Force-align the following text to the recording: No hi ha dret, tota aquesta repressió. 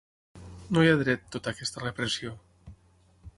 No 0.77 0.85
hi 0.85 0.89
ha 0.93 0.97
dret, 1.01 1.27
tota 1.35 1.53
aquesta 1.53 1.85
repressió. 1.85 2.33